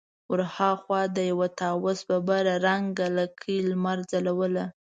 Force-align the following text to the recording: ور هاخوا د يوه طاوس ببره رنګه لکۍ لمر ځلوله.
ور 0.31 0.41
هاخوا 0.55 1.01
د 1.15 1.17
يوه 1.31 1.47
طاوس 1.59 1.99
ببره 2.09 2.53
رنګه 2.65 3.07
لکۍ 3.17 3.57
لمر 3.69 3.97
ځلوله. 4.11 4.65